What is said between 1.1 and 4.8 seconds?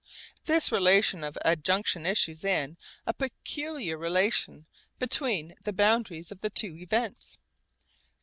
of adjunction issues in a peculiar relation